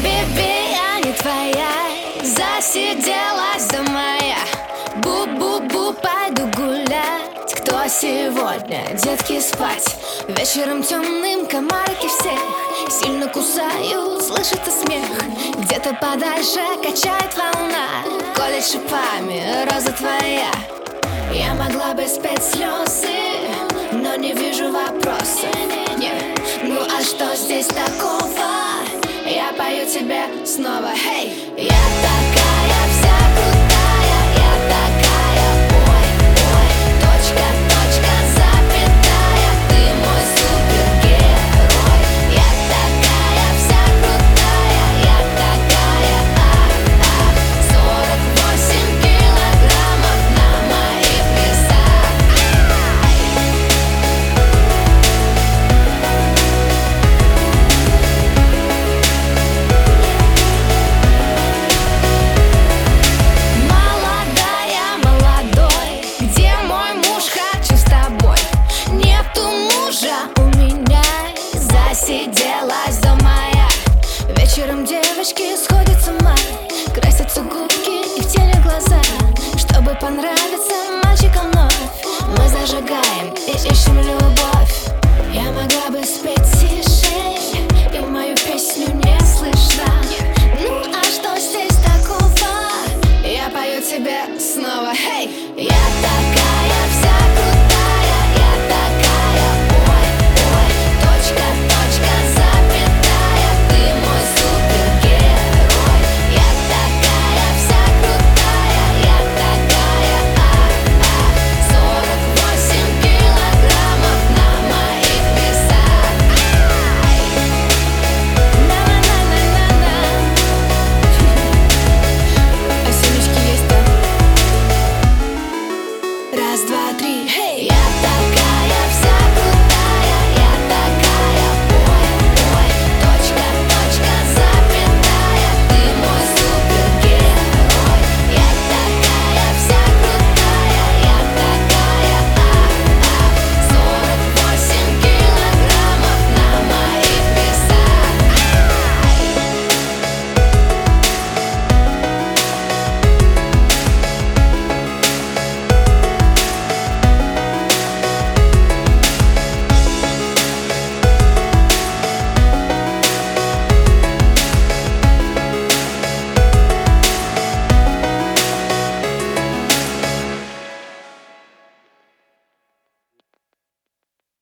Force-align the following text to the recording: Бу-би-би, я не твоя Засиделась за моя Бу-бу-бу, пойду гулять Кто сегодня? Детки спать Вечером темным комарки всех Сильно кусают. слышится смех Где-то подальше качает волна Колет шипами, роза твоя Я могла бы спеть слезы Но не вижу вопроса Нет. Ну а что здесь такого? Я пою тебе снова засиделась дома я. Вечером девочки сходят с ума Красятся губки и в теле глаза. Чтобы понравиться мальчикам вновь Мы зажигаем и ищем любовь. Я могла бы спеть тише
Бу-би-би, 0.00 0.72
я 0.72 1.00
не 1.04 1.12
твоя 1.12 1.68
Засиделась 2.22 3.64
за 3.70 3.82
моя 3.82 4.38
Бу-бу-бу, 4.96 5.94
пойду 5.94 6.46
гулять 6.56 7.52
Кто 7.56 7.86
сегодня? 7.86 8.94
Детки 8.94 9.40
спать 9.40 9.96
Вечером 10.28 10.82
темным 10.82 11.46
комарки 11.46 12.06
всех 12.06 12.40
Сильно 12.90 13.28
кусают. 13.28 14.22
слышится 14.22 14.70
смех 14.70 15.04
Где-то 15.58 15.92
подальше 15.94 16.60
качает 16.82 17.36
волна 17.36 18.02
Колет 18.34 18.64
шипами, 18.64 19.66
роза 19.70 19.92
твоя 19.92 20.50
Я 21.30 21.52
могла 21.54 21.92
бы 21.92 22.06
спеть 22.06 22.42
слезы 22.42 23.18
Но 23.92 24.16
не 24.16 24.32
вижу 24.32 24.72
вопроса 24.72 25.48
Нет. 25.98 26.40
Ну 26.62 26.80
а 26.80 27.02
что 27.02 27.36
здесь 27.36 27.66
такого? 27.66 28.69
Я 29.92 30.00
пою 30.00 30.06
тебе 30.06 30.46
снова 30.46 30.90
засиделась 72.10 72.98
дома 72.98 73.36
я. 73.54 74.34
Вечером 74.34 74.84
девочки 74.84 75.56
сходят 75.56 76.02
с 76.02 76.08
ума 76.08 76.34
Красятся 76.92 77.42
губки 77.42 78.18
и 78.18 78.22
в 78.22 78.26
теле 78.26 78.54
глаза. 78.62 79.00
Чтобы 79.56 79.94
понравиться 80.00 80.74
мальчикам 81.04 81.50
вновь 81.52 81.76
Мы 82.36 82.48
зажигаем 82.48 83.32
и 83.46 83.52
ищем 83.52 83.96
любовь. 83.98 84.88
Я 85.32 85.52
могла 85.52 85.90
бы 85.90 86.04
спеть 86.04 86.42
тише 86.58 86.89